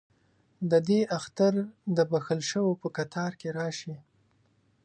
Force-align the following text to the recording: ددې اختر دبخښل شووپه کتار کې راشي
ددې 0.71 0.99
اختر 1.17 1.53
دبخښل 1.95 2.39
شووپه 2.49 2.87
کتار 2.97 3.31
کې 3.39 3.49
راشي 3.57 3.95